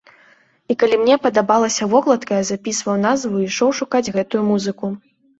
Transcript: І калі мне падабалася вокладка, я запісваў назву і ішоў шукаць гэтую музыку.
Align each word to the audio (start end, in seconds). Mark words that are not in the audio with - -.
І 0.73 0.75
калі 0.83 0.95
мне 0.99 1.17
падабалася 1.25 1.87
вокладка, 1.91 2.31
я 2.41 2.45
запісваў 2.49 2.97
назву 3.07 3.35
і 3.41 3.45
ішоў 3.49 3.75
шукаць 3.81 4.11
гэтую 4.15 4.41
музыку. 4.49 4.91